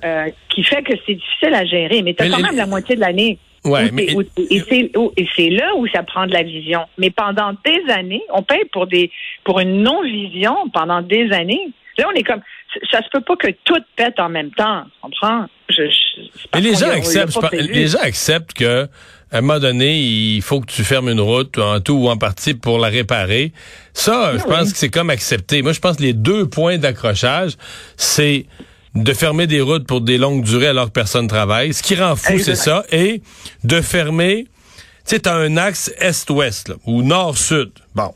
euh, 0.05 0.29
qui 0.49 0.63
fait 0.63 0.83
que 0.83 0.93
c'est 1.05 1.15
difficile 1.15 1.53
à 1.53 1.65
gérer, 1.65 2.01
mais 2.01 2.13
tu 2.13 2.23
as 2.23 2.29
quand 2.29 2.41
même 2.41 2.57
la 2.57 2.67
moitié 2.67 2.95
de 2.95 3.01
l'année. 3.01 3.39
Ouais, 3.65 3.89
et 4.37 5.27
c'est 5.35 5.49
là 5.49 5.73
où 5.77 5.87
ça 5.87 6.03
prend 6.03 6.27
de 6.27 6.33
la 6.33 6.43
vision. 6.43 6.81
Mais 6.97 7.11
pendant 7.11 7.53
des 7.65 7.91
années, 7.91 8.23
on 8.33 8.43
paye 8.43 8.65
pour 8.71 8.87
des 8.87 9.09
pour 9.45 9.59
une 9.59 9.83
non-vision 9.83 10.55
pendant 10.73 11.01
des 11.01 11.31
années. 11.31 11.71
Là, 11.97 12.07
on 12.11 12.15
est 12.15 12.23
comme 12.23 12.41
ça 12.91 13.01
se 13.01 13.09
peut 13.09 13.21
pas 13.21 13.35
que 13.35 13.47
tout 13.63 13.79
pète 13.95 14.19
en 14.19 14.29
même 14.29 14.51
temps. 14.51 14.83
Tu 14.85 14.99
comprends? 15.01 15.45
Mais 16.53 16.61
les 16.61 16.75
gens, 16.75 16.89
acceptent, 16.89 17.39
les 17.51 17.87
gens 17.87 17.99
acceptent 18.01 18.53
que 18.53 18.87
à 19.31 19.37
un 19.37 19.41
moment 19.41 19.59
donné, 19.59 19.97
il 19.97 20.41
faut 20.43 20.61
que 20.61 20.71
tu 20.71 20.83
fermes 20.83 21.09
une 21.09 21.19
route 21.19 21.57
en 21.57 21.79
tout 21.79 21.93
ou 21.93 22.09
en 22.09 22.17
partie 22.17 22.53
pour 22.53 22.77
la 22.77 22.89
réparer. 22.89 23.51
Ça, 23.93 24.33
ah 24.33 24.37
je 24.37 24.43
pense 24.43 24.71
que 24.71 24.77
c'est 24.77 24.91
comme 24.91 25.09
accepté. 25.09 25.63
Moi, 25.63 25.71
je 25.71 25.79
pense 25.79 25.97
que 25.97 26.03
les 26.03 26.13
deux 26.13 26.47
points 26.47 26.77
d'accrochage, 26.77 27.53
c'est 27.97 28.45
de 28.95 29.13
fermer 29.13 29.47
des 29.47 29.61
routes 29.61 29.87
pour 29.87 30.01
des 30.01 30.17
longues 30.17 30.43
durées 30.43 30.67
alors 30.67 30.87
que 30.87 30.91
personne 30.91 31.27
travaille. 31.27 31.73
Ce 31.73 31.81
qui 31.81 31.95
rend 31.95 32.15
fou, 32.15 32.37
c'est 32.39 32.55
ça. 32.55 32.83
Et 32.91 33.21
de 33.63 33.81
fermer, 33.81 34.45
tu 34.45 35.15
sais, 35.15 35.19
t'as 35.19 35.35
un 35.35 35.57
axe 35.57 35.91
est-ouest, 35.99 36.73
ou 36.85 37.01
nord-sud. 37.01 37.71
Bon. 37.95 38.13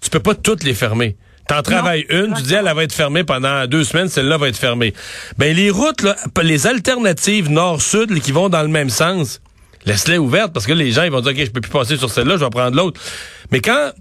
Tu 0.00 0.10
peux 0.10 0.20
pas 0.20 0.34
toutes 0.34 0.62
les 0.62 0.74
fermer. 0.74 1.16
T'en 1.48 1.62
travailles 1.62 2.06
une, 2.08 2.32
tu 2.34 2.42
dis 2.42 2.54
elle, 2.54 2.64
va 2.64 2.84
être 2.84 2.92
fermée 2.92 3.22
pendant 3.22 3.66
deux 3.66 3.84
semaines, 3.84 4.08
celle-là 4.08 4.38
va 4.38 4.48
être 4.48 4.56
fermée. 4.56 4.94
Ben 5.36 5.54
les 5.54 5.70
routes, 5.70 6.02
là, 6.02 6.16
les 6.42 6.66
alternatives 6.66 7.50
nord-sud 7.50 8.18
qui 8.20 8.32
vont 8.32 8.48
dans 8.48 8.62
le 8.62 8.68
même 8.68 8.88
sens, 8.88 9.42
laisse-les 9.84 10.16
ouvertes 10.16 10.54
parce 10.54 10.66
que 10.66 10.72
les 10.72 10.90
gens 10.90 11.02
ils 11.02 11.10
vont 11.10 11.20
dire 11.20 11.32
ok 11.32 11.44
je 11.44 11.50
peux 11.50 11.60
plus 11.60 11.70
passer 11.70 11.98
sur 11.98 12.10
celle-là, 12.10 12.38
je 12.38 12.44
vais 12.44 12.50
prendre 12.50 12.74
l'autre. 12.74 12.98
Mais 13.50 13.60
quand 13.60 13.92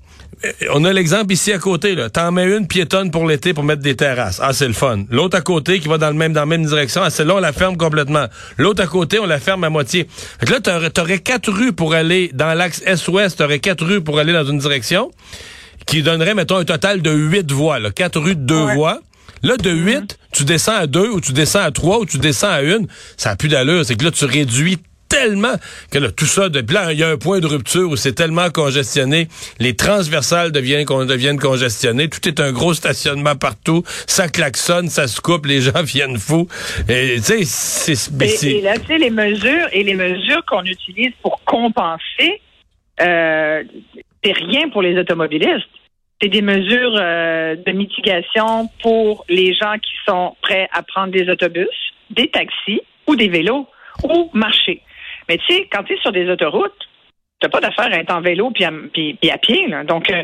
on 0.72 0.84
a 0.86 0.94
l'exemple 0.94 1.34
ici 1.34 1.52
à 1.52 1.60
côté, 1.60 1.96
là. 1.96 2.10
T'en 2.10 2.32
mets 2.32 2.46
une 2.46 2.68
piétonne 2.68 3.12
pour 3.12 3.28
l'été 3.28 3.54
pour 3.54 3.64
mettre 3.64 3.82
des 3.82 3.96
terrasses. 3.96 4.40
Ah, 4.42 4.54
c'est 4.54 4.68
le 4.68 4.74
fun. 4.74 5.04
L'autre 5.10 5.38
à 5.38 5.42
côté 5.42 5.80
qui 5.80 5.88
va 5.88 5.98
dans 5.98 6.10
le 6.10 6.16
même, 6.16 6.34
dans 6.34 6.42
la 6.42 6.46
même 6.46 6.66
direction. 6.66 7.02
Ah, 7.04 7.10
celle-là, 7.10 7.36
on 7.36 7.40
la 7.40 7.54
ferme 7.54 7.78
complètement. 7.78 8.26
L'autre 8.58 8.84
à 8.84 8.88
côté, 8.88 9.20
on 9.20 9.26
la 9.26 9.40
ferme 9.40 9.64
à 9.64 9.70
moitié. 9.70 10.08
Fait 10.40 10.46
que 10.46 10.52
là, 10.52 10.60
t'aurais, 10.60 10.90
t'aurais 10.90 11.20
quatre 11.20 11.52
rues 11.52 11.74
pour 11.74 11.94
aller 11.94 12.32
dans 12.34 12.54
l'axe 12.54 12.82
est-ouest. 12.86 13.38
T'aurais 13.38 13.60
quatre 13.60 13.86
rues 13.86 14.02
pour 14.02 14.20
aller 14.20 14.34
dans 14.34 14.46
une 14.46 14.60
direction 14.60 15.12
qui 15.86 16.02
donnerait, 16.02 16.34
mettons, 16.34 16.58
un 16.58 16.66
total 16.66 17.02
de 17.02 17.12
huit 17.12 17.52
voies, 17.52 17.80
là, 17.80 17.92
quatre 17.92 18.20
rues 18.20 18.36
de 18.36 18.42
deux 18.42 18.74
voies. 18.74 19.00
Là, 19.42 19.58
de 19.58 19.72
8, 19.72 20.18
tu 20.32 20.46
descends 20.46 20.76
à 20.76 20.88
2 20.88 21.10
ou 21.10 21.20
tu 21.20 21.34
descends 21.34 21.60
à 21.60 21.72
3 21.72 22.00
ou 22.00 22.06
tu 22.06 22.18
descends 22.18 22.48
à 22.48 22.62
1. 22.62 22.84
Ça 23.18 23.32
n'a 23.32 23.36
plus 23.36 23.50
d'allure. 23.50 23.86
C'est 23.86 23.96
que 23.96 24.06
là, 24.06 24.12
tu 24.12 24.24
réduis 24.24 24.78
tellement 25.14 25.54
que 25.92 26.00
là, 26.00 26.12
tout 26.12 26.26
ça, 26.26 26.50
là, 26.50 26.92
il 26.92 27.00
y 27.00 27.04
a 27.04 27.10
un 27.10 27.18
point 27.18 27.40
de 27.40 27.46
rupture 27.46 27.90
où 27.90 27.96
c'est 27.96 28.14
tellement 28.14 28.50
congestionné, 28.50 29.28
les 29.60 29.76
transversales 29.76 30.52
deviennent, 30.52 30.86
deviennent 30.86 31.40
congestionnées, 31.40 32.10
tout 32.10 32.28
est 32.28 32.40
un 32.40 32.52
gros 32.52 32.74
stationnement 32.74 33.36
partout, 33.36 33.84
ça 34.08 34.28
klaxonne, 34.28 34.90
ça 34.90 35.08
se 35.08 35.22
coupe, 35.22 35.46
les 35.46 35.62
gens 35.68 35.84
viennent 35.84 36.18
fous. 36.18 36.48
Et, 36.90 37.16
tu 37.18 37.46
sais, 37.46 37.96
c'est... 37.96 38.44
Et, 38.44 38.62
là, 38.62 38.80
tu 38.80 38.88
sais, 38.88 38.98
les 38.98 39.12
mesures, 39.12 39.68
et 39.72 39.84
les 39.84 39.94
mesures 39.94 40.44
qu'on 40.46 40.64
utilise 40.64 41.12
pour 41.22 41.44
compenser, 41.46 42.42
euh, 43.02 43.64
c'est 44.24 44.34
rien 44.34 44.70
pour 44.70 44.82
les 44.82 44.98
automobilistes. 44.98 45.70
C'est 46.22 46.30
des 46.30 46.42
mesures 46.42 46.96
euh, 47.00 47.56
de 47.56 47.72
mitigation 47.72 48.70
pour 48.82 49.26
les 49.30 49.54
gens 49.54 49.76
qui 49.76 49.94
sont 50.08 50.36
prêts 50.42 50.68
à 50.72 50.82
prendre 50.82 51.12
des 51.12 51.30
autobus, 51.30 51.68
des 52.10 52.30
taxis 52.30 52.82
ou 53.08 53.16
des 53.16 53.28
vélos 53.28 53.68
ou 54.04 54.30
marcher. 54.34 54.82
Mais 55.30 55.38
tu 55.38 55.54
sais, 55.54 55.68
quand 55.72 55.84
tu 55.84 55.94
es 55.94 55.98
sur 55.98 56.12
des 56.12 56.30
autoroutes, 56.30 56.88
tu 57.44 57.50
pas 57.50 57.60
d'affaire 57.60 57.92
à 57.92 57.98
être 57.98 58.14
en 58.14 58.22
vélo 58.22 58.52
puis 58.52 58.64
à, 58.64 58.72
puis, 58.94 59.18
à 59.30 59.38
pied. 59.38 59.68
Donc, 59.86 60.10
euh, 60.10 60.24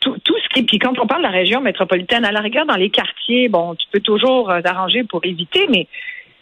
tout, 0.00 0.14
ce 0.26 0.48
qui. 0.52 0.62
Puis 0.62 0.78
quand 0.78 0.98
on 0.98 1.06
parle 1.06 1.22
de 1.22 1.26
la 1.26 1.32
région 1.32 1.60
métropolitaine, 1.60 2.24
à 2.24 2.32
la 2.32 2.40
rigueur, 2.40 2.66
dans 2.66 2.76
les 2.76 2.90
quartiers, 2.90 3.48
bon, 3.48 3.74
tu 3.74 3.86
peux 3.90 4.00
toujours 4.00 4.50
euh, 4.50 4.60
t'arranger 4.60 5.04
pour 5.04 5.24
éviter, 5.24 5.66
mais 5.70 5.86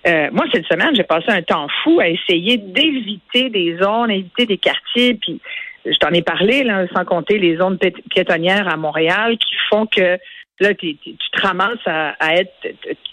euh, 0.07 0.29
moi, 0.33 0.45
cette 0.53 0.67
semaine, 0.67 0.95
j'ai 0.95 1.05
passé 1.05 1.27
un 1.29 1.43
temps 1.43 1.67
fou 1.83 2.01
à 2.01 2.09
essayer 2.09 2.59
d'éviter 2.59 3.49
des 3.51 3.77
zones, 3.79 4.11
éviter 4.11 4.47
des 4.47 4.59
quartiers, 4.59 5.15
puis 5.15 5.41
je 5.85 5.97
t'en 5.99 6.11
ai 6.11 6.23
parlé, 6.23 6.67
sans 6.95 7.05
compter 7.05 7.39
les 7.39 7.57
zones 7.57 7.79
piétonnières 8.11 8.69
à 8.69 8.77
Montréal 8.77 9.39
qui 9.39 9.55
font 9.71 9.87
que 9.87 10.19
là, 10.61 10.75
tu 10.75 10.97
te 10.97 11.43
ramasses 11.43 11.87
à, 11.87 12.11
à 12.19 12.35
être. 12.37 12.53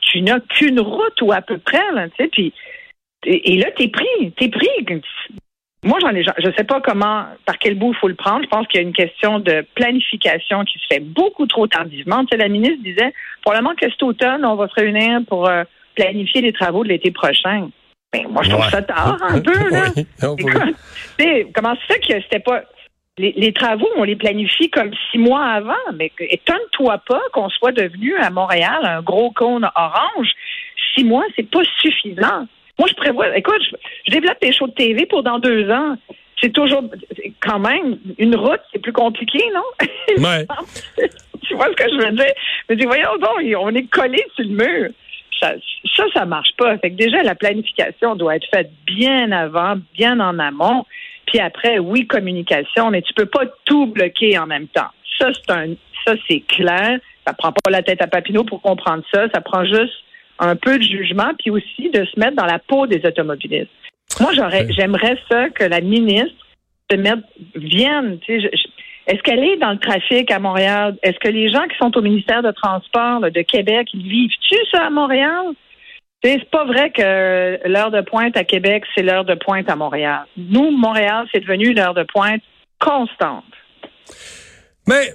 Tu 0.01 0.21
n'as 0.21 0.39
qu'une 0.39 0.79
route 0.79 1.21
ou 1.21 1.31
à 1.31 1.41
peu 1.41 1.57
près, 1.59 1.91
là, 1.93 2.07
tu 2.09 2.23
sais, 2.23 2.29
puis 2.29 2.53
et, 3.25 3.57
là, 3.57 3.67
t'es 3.75 3.87
pris, 3.87 4.31
t'es 4.37 4.49
pris. 4.49 4.67
Moi, 5.83 5.99
j'en 5.99 6.09
ai, 6.09 6.23
je 6.23 6.51
sais 6.57 6.63
pas 6.63 6.79
comment, 6.81 7.25
par 7.45 7.57
quel 7.57 7.75
bout 7.75 7.93
il 7.93 7.97
faut 7.97 8.07
le 8.07 8.15
prendre. 8.15 8.43
Je 8.43 8.49
pense 8.49 8.67
qu'il 8.67 8.79
y 8.79 8.83
a 8.83 8.87
une 8.87 8.93
question 8.93 9.39
de 9.39 9.65
planification 9.75 10.63
qui 10.63 10.79
se 10.79 10.85
fait 10.89 11.01
beaucoup 11.01 11.45
trop 11.45 11.67
tardivement. 11.67 12.23
Tu 12.25 12.29
sais, 12.31 12.37
la 12.37 12.47
ministre 12.47 12.83
disait, 12.83 13.13
probablement 13.41 13.75
que 13.75 13.89
cet 13.89 14.01
automne, 14.01 14.45
on 14.45 14.55
va 14.55 14.67
se 14.69 14.75
réunir 14.75 15.19
pour 15.27 15.49
euh, 15.49 15.63
planifier 15.95 16.41
les 16.41 16.53
travaux 16.53 16.83
de 16.83 16.89
l'été 16.89 17.11
prochain. 17.11 17.69
Ben, 18.13 18.27
moi, 18.29 18.43
je 18.43 18.51
trouve 18.51 18.69
ça 18.69 18.81
tard 18.81 19.17
un 19.21 19.39
peu, 19.41 19.69
là. 19.69 19.87
Écoute, 20.37 20.75
comment 21.53 21.75
ça 21.75 21.81
fait 21.87 21.99
que 21.99 22.21
c'était 22.21 22.39
pas, 22.39 22.63
les, 23.17 23.53
travaux, 23.53 23.89
on 23.95 24.03
les 24.03 24.15
planifie 24.15 24.69
comme 24.69 24.91
six 25.11 25.19
mois 25.19 25.45
avant, 25.45 25.73
mais 25.95 26.11
étonne-toi 26.19 26.97
pas 27.07 27.21
qu'on 27.31 27.49
soit 27.49 27.71
devenu 27.71 28.15
à 28.17 28.29
Montréal 28.29 28.79
un 28.83 29.01
gros 29.01 29.31
cône 29.31 29.69
orange. 29.75 30.29
Six 30.95 31.03
mois, 31.03 31.23
c'est 31.35 31.49
pas 31.49 31.61
suffisant. 31.79 32.47
Moi, 32.79 32.87
je 32.89 32.95
prévois, 32.95 33.35
écoute, 33.37 33.61
je, 34.07 34.11
développe 34.11 34.41
des 34.41 34.51
shows 34.51 34.67
de 34.67 34.73
TV 34.73 35.05
pour 35.05 35.23
dans 35.23 35.39
deux 35.39 35.69
ans. 35.69 35.95
C'est 36.41 36.51
toujours, 36.51 36.83
quand 37.39 37.59
même, 37.59 37.99
une 38.17 38.35
route, 38.35 38.59
c'est 38.71 38.79
plus 38.79 38.93
compliqué, 38.93 39.39
non? 39.53 39.87
Ouais. 40.17 40.45
tu 41.47 41.55
vois 41.55 41.67
ce 41.67 41.73
que 41.73 41.89
je 41.89 42.05
veux 42.05 42.11
dire? 42.11 42.33
Mais 42.67 42.75
dis, 42.75 42.85
voyons 42.85 43.17
donc, 43.17 43.41
on 43.59 43.73
est 43.73 43.87
collé 43.87 44.23
sur 44.35 44.45
le 44.45 44.55
mur. 44.55 44.89
Ça, 45.39 45.53
ça, 45.95 46.03
ça 46.13 46.25
marche 46.25 46.53
pas. 46.57 46.77
Fait 46.79 46.91
que 46.91 46.95
déjà, 46.95 47.23
la 47.23 47.35
planification 47.35 48.15
doit 48.15 48.35
être 48.35 48.47
faite 48.53 48.71
bien 48.85 49.31
avant, 49.31 49.75
bien 49.93 50.19
en 50.19 50.39
amont. 50.39 50.85
Puis 51.27 51.39
après, 51.39 51.79
oui, 51.79 52.05
communication, 52.07 52.89
mais 52.89 53.01
tu 53.01 53.13
peux 53.13 53.25
pas 53.25 53.45
tout 53.65 53.87
bloquer 53.87 54.37
en 54.37 54.47
même 54.47 54.67
temps. 54.67 54.89
Ça, 55.19 55.29
c'est 55.33 55.51
un, 55.51 55.73
ça, 56.05 56.15
c'est 56.27 56.41
clair. 56.41 56.99
Ça 57.25 57.33
prend 57.33 57.51
pas 57.51 57.71
la 57.71 57.81
tête 57.81 58.01
à 58.01 58.07
Papineau 58.07 58.43
pour 58.43 58.61
comprendre 58.61 59.03
ça. 59.13 59.27
Ça 59.33 59.41
prend 59.41 59.63
juste 59.65 60.02
un 60.39 60.55
peu 60.55 60.77
de 60.77 60.83
jugement, 60.83 61.31
puis 61.39 61.51
aussi 61.51 61.89
de 61.93 62.05
se 62.05 62.19
mettre 62.19 62.35
dans 62.35 62.45
la 62.45 62.59
peau 62.59 62.87
des 62.87 63.05
automobilistes. 63.05 63.69
Moi, 64.19 64.31
j'aurais, 64.35 64.67
j'aimerais 64.71 65.17
ça 65.29 65.49
que 65.49 65.63
la 65.63 65.81
ministre 65.81 66.35
se 66.89 66.97
mette, 66.97 67.23
vienne. 67.55 68.19
est-ce 68.27 69.23
qu'elle 69.23 69.43
est 69.43 69.57
dans 69.57 69.71
le 69.71 69.79
trafic 69.79 70.29
à 70.31 70.39
Montréal? 70.39 70.97
Est-ce 71.01 71.17
que 71.19 71.29
les 71.29 71.51
gens 71.51 71.63
qui 71.63 71.77
sont 71.77 71.95
au 71.97 72.01
ministère 72.01 72.43
de 72.43 72.51
Transport 72.51 73.21
de 73.21 73.41
Québec, 73.41 73.87
ils 73.93 74.07
vivent-tu 74.07 74.55
ça 74.71 74.85
à 74.85 74.89
Montréal? 74.89 75.53
C'est 76.23 76.49
pas 76.49 76.63
vrai 76.63 76.89
que 76.91 77.67
l'heure 77.67 77.91
de 77.91 78.01
pointe 78.01 78.37
à 78.37 78.45
Québec, 78.45 78.83
c'est 78.95 79.03
l'heure 79.03 79.25
de 79.25 79.35
pointe 79.35 79.69
à 79.69 79.75
Montréal. 79.75 80.25
Nous, 80.37 80.71
Montréal, 80.71 81.27
c'est 81.33 81.41
devenu 81.41 81.73
l'heure 81.73 81.93
de 81.93 82.03
pointe 82.03 82.41
constante. 82.79 83.43
Mais 84.87 85.09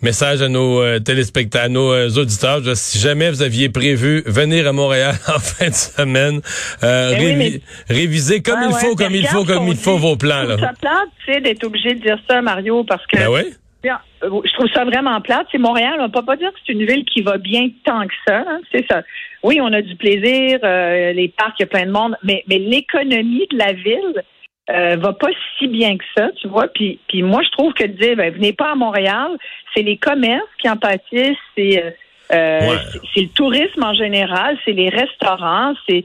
Message 0.00 0.42
à 0.42 0.48
nos 0.48 0.80
euh, 0.80 1.00
téléspectateurs, 1.00 1.66
à 1.66 1.68
nos 1.68 1.92
euh, 1.92 2.08
auditeurs. 2.10 2.60
si 2.76 2.98
jamais 3.00 3.30
vous 3.30 3.42
aviez 3.42 3.68
prévu 3.68 4.22
venir 4.26 4.68
à 4.68 4.72
Montréal 4.72 5.14
en 5.28 5.40
fin 5.40 5.70
de 5.70 5.74
semaine, 5.74 6.40
euh, 6.84 7.16
ben 7.16 7.60
réviser 7.88 8.40
comme 8.40 8.60
il 8.62 8.74
faut, 8.74 8.94
comme 8.94 9.14
il 9.16 9.26
faut, 9.26 9.44
comme 9.44 9.66
il 9.66 9.76
faut 9.76 9.98
vos 9.98 10.14
plans. 10.14 10.44
Là. 10.44 10.56
Ça 10.56 10.72
plate, 10.80 11.08
tu 11.26 11.32
sais, 11.32 11.40
d'être 11.40 11.64
obligé 11.64 11.94
de 11.94 12.00
dire 12.00 12.18
ça, 12.30 12.40
Mario, 12.40 12.84
parce 12.84 13.04
que. 13.08 13.16
Ben 13.16 13.28
oui. 13.28 13.42
Je 13.82 14.52
trouve 14.52 14.68
ça 14.72 14.84
vraiment 14.84 15.20
plate. 15.20 15.46
C'est 15.50 15.58
Montréal, 15.58 15.96
on 15.98 16.10
peut 16.10 16.24
pas 16.24 16.36
dire 16.36 16.52
que 16.52 16.58
c'est 16.64 16.72
une 16.74 16.84
ville 16.84 17.04
qui 17.04 17.22
va 17.22 17.38
bien 17.38 17.68
tant 17.84 18.06
que 18.06 18.14
ça. 18.26 18.44
Hein, 18.46 18.60
c'est 18.70 18.86
ça. 18.88 19.02
Oui, 19.42 19.60
on 19.60 19.72
a 19.72 19.82
du 19.82 19.96
plaisir, 19.96 20.60
les 20.62 21.32
parcs, 21.36 21.54
il 21.58 21.62
y 21.62 21.64
a 21.64 21.66
plein 21.66 21.86
de 21.86 21.92
monde, 21.92 22.16
mais, 22.22 22.44
mais 22.48 22.58
l'économie 22.58 23.46
de 23.50 23.56
la 23.56 23.72
ville, 23.72 24.22
euh, 24.70 24.96
va 24.96 25.12
pas 25.12 25.28
si 25.58 25.66
bien 25.66 25.96
que 25.96 26.04
ça, 26.16 26.28
tu 26.40 26.48
vois. 26.48 26.68
Puis, 26.68 26.98
puis 27.08 27.22
moi, 27.22 27.42
je 27.42 27.50
trouve 27.50 27.72
que 27.72 27.84
de 27.84 27.92
dire, 27.92 28.16
ben, 28.16 28.32
venez 28.32 28.52
pas 28.52 28.72
à 28.72 28.74
Montréal, 28.74 29.30
c'est 29.74 29.82
les 29.82 29.96
commerces 29.96 30.44
qui 30.60 30.68
en 30.68 30.76
pâtissent, 30.76 31.36
c'est 31.56 31.82
euh, 31.82 31.90
euh 32.32 32.76
c'est 33.14 33.22
le 33.22 33.28
tourisme 33.28 33.82
en 33.82 33.94
général, 33.94 34.58
c'est 34.64 34.72
les 34.72 34.90
restaurants, 34.90 35.74
c'est 35.88 36.04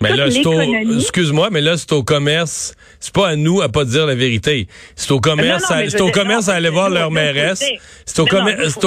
mais 0.00 0.14
là, 0.14 0.28
excuse-moi, 0.28 1.48
mais 1.50 1.60
là, 1.60 1.76
c'est 1.76 1.92
au 1.92 2.04
commerce. 2.04 2.74
C'est 3.00 3.12
pas 3.12 3.30
à 3.30 3.36
nous 3.36 3.62
à 3.62 3.68
pas 3.68 3.84
dire 3.84 4.06
la 4.06 4.14
vérité. 4.14 4.68
C'est 4.94 5.10
au 5.10 5.18
commerce, 5.18 5.64
c'est 5.88 6.00
au 6.00 6.12
commerce 6.12 6.48
à 6.48 6.54
aller 6.54 6.68
voir 6.68 6.88
leur 6.88 7.10
mairesse. 7.10 7.64
C'est 8.06 8.20
au 8.20 8.26
commerce, 8.26 8.78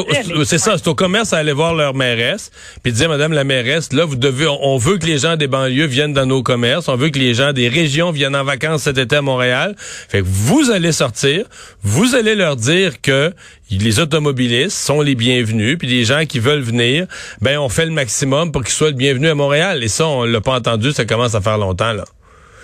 c'est 0.45 0.57
ça, 0.57 0.77
c'est 0.77 0.87
au 0.87 0.95
commerce 0.95 1.33
à 1.33 1.37
aller 1.39 1.51
voir 1.51 1.73
leur 1.73 1.93
mairesse, 1.95 2.49
puis 2.81 2.93
dire, 2.93 3.09
Madame 3.09 3.33
la 3.33 3.43
mairesse, 3.43 3.91
là, 3.91 4.05
vous 4.05 4.15
devez, 4.15 4.47
on 4.47 4.77
veut 4.77 4.97
que 4.97 5.05
les 5.05 5.17
gens 5.17 5.35
des 5.35 5.47
banlieues 5.47 5.85
viennent 5.85 6.13
dans 6.13 6.25
nos 6.25 6.43
commerces, 6.43 6.87
on 6.87 6.95
veut 6.95 7.09
que 7.09 7.19
les 7.19 7.33
gens 7.33 7.51
des 7.51 7.67
régions 7.67 8.11
viennent 8.11 8.35
en 8.35 8.45
vacances 8.45 8.83
cet 8.83 8.97
été 8.97 9.17
à 9.17 9.21
Montréal. 9.21 9.75
Fait 9.77 10.19
que 10.19 10.25
vous 10.27 10.71
allez 10.71 10.93
sortir, 10.93 11.45
vous 11.83 12.15
allez 12.15 12.35
leur 12.35 12.55
dire 12.55 13.01
que 13.01 13.33
les 13.71 13.99
automobilistes 13.99 14.77
sont 14.77 15.01
les 15.01 15.15
bienvenus, 15.15 15.77
puis 15.77 15.87
les 15.87 16.03
gens 16.03 16.25
qui 16.25 16.39
veulent 16.39 16.61
venir, 16.61 17.07
ben 17.41 17.57
on 17.59 17.69
fait 17.69 17.85
le 17.85 17.91
maximum 17.91 18.51
pour 18.51 18.63
qu'ils 18.63 18.73
soient 18.73 18.89
le 18.89 18.95
bienvenu 18.95 19.27
à 19.27 19.35
Montréal. 19.35 19.83
Et 19.83 19.87
ça, 19.87 20.07
on 20.07 20.23
l'a 20.23 20.41
pas 20.41 20.55
entendu, 20.55 20.91
ça 20.91 21.05
commence 21.05 21.35
à 21.35 21.41
faire 21.41 21.57
longtemps 21.57 21.93
là. 21.93 22.03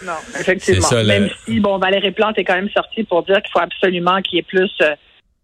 Non, 0.04 0.14
effectivement. 0.40 1.04
même 1.06 1.30
si 1.46 1.60
bon, 1.60 1.78
Valérie 1.78 2.12
Plante 2.12 2.38
est 2.40 2.44
quand 2.44 2.56
même 2.56 2.70
sortie 2.72 3.04
pour 3.04 3.24
dire 3.24 3.42
qu'il 3.42 3.52
faut 3.52 3.60
absolument 3.60 4.22
qu'il 4.22 4.38
y 4.38 4.40
ait 4.40 4.44
plus 4.44 4.72
euh, 4.82 4.96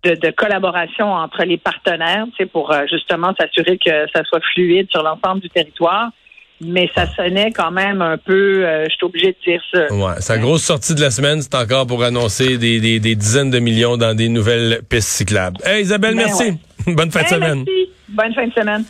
de, 0.03 0.31
collaboration 0.31 1.11
entre 1.11 1.43
les 1.43 1.57
partenaires, 1.57 2.25
tu 2.35 2.47
pour 2.47 2.71
euh, 2.71 2.85
justement 2.89 3.33
s'assurer 3.39 3.77
que 3.77 4.07
ça 4.13 4.23
soit 4.23 4.41
fluide 4.53 4.89
sur 4.89 5.03
l'ensemble 5.03 5.41
du 5.41 5.49
territoire 5.49 6.09
mais 6.61 6.89
ça 6.95 7.07
sonnait 7.15 7.51
quand 7.51 7.71
même 7.71 8.01
un 8.01 8.17
peu, 8.17 8.65
euh, 8.65 8.85
je 8.89 8.95
suis 8.95 9.05
obligé 9.05 9.27
de 9.27 9.51
dire 9.51 9.61
ça. 9.71 9.93
Ouais, 9.93 10.19
sa 10.19 10.37
grosse 10.37 10.63
sortie 10.63 10.95
de 10.95 11.01
la 11.01 11.11
semaine, 11.11 11.41
c'est 11.41 11.55
encore 11.55 11.85
pour 11.85 12.03
annoncer 12.03 12.57
des, 12.57 12.79
des, 12.79 12.99
des, 12.99 13.15
dizaines 13.15 13.51
de 13.51 13.59
millions 13.59 13.97
dans 13.97 14.15
des 14.15 14.29
nouvelles 14.29 14.81
pistes 14.89 15.09
cyclables. 15.09 15.57
Hey 15.63 15.83
Isabelle, 15.83 16.15
ben 16.15 16.25
merci. 16.25 16.53
Bonne 16.87 17.11
fin 17.11 17.23
de 17.23 17.27
semaine. 17.27 17.63
Merci. 17.65 17.91
Bonne 18.09 18.33
fin 18.33 18.47
de 18.47 18.53
semaine. 18.53 18.83